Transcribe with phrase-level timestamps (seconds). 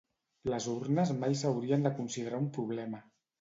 [0.53, 3.05] Les urnes mai s’haurien de considerar un problema.